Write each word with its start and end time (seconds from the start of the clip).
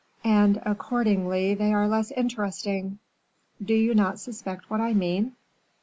"And 0.25 0.59
accordingly 0.65 1.53
they 1.53 1.71
are 1.73 1.87
less 1.87 2.09
interesting." 2.09 2.97
"Do 3.63 3.75
you 3.75 3.93
not 3.93 4.17
suspect 4.19 4.67
what 4.67 4.81
I 4.81 4.95
mean?" 4.95 5.35